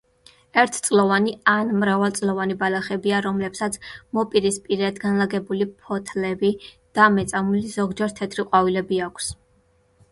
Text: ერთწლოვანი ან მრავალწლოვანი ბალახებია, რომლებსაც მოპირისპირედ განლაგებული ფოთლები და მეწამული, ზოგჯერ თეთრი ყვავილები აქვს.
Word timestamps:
ერთწლოვანი 0.59 1.33
ან 1.55 1.69
მრავალწლოვანი 1.81 2.55
ბალახებია, 2.63 3.19
რომლებსაც 3.27 3.77
მოპირისპირედ 4.19 4.99
განლაგებული 5.05 5.69
ფოთლები 5.85 6.53
და 6.99 7.09
მეწამული, 7.21 7.65
ზოგჯერ 7.79 8.19
თეთრი 8.23 8.49
ყვავილები 8.51 9.03
აქვს. 9.13 9.33